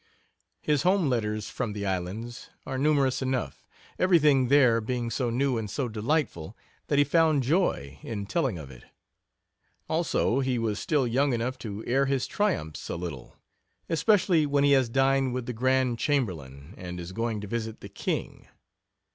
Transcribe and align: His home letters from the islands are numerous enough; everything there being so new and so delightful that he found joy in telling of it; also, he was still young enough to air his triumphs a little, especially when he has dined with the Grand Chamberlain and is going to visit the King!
His 0.63 0.81
home 0.81 1.11
letters 1.11 1.47
from 1.51 1.73
the 1.73 1.85
islands 1.85 2.49
are 2.65 2.79
numerous 2.79 3.21
enough; 3.21 3.67
everything 3.99 4.47
there 4.47 4.81
being 4.81 5.11
so 5.11 5.29
new 5.29 5.59
and 5.59 5.69
so 5.69 5.87
delightful 5.87 6.57
that 6.87 6.97
he 6.97 7.03
found 7.03 7.43
joy 7.43 7.99
in 8.01 8.25
telling 8.25 8.57
of 8.57 8.71
it; 8.71 8.85
also, 9.87 10.39
he 10.39 10.57
was 10.57 10.79
still 10.79 11.05
young 11.05 11.33
enough 11.33 11.59
to 11.59 11.85
air 11.85 12.07
his 12.07 12.25
triumphs 12.25 12.89
a 12.89 12.95
little, 12.95 13.37
especially 13.89 14.47
when 14.47 14.63
he 14.63 14.71
has 14.71 14.89
dined 14.89 15.35
with 15.35 15.45
the 15.45 15.53
Grand 15.53 15.99
Chamberlain 15.99 16.73
and 16.77 16.99
is 16.99 17.11
going 17.11 17.39
to 17.39 17.45
visit 17.45 17.81
the 17.81 17.87
King! 17.87 18.47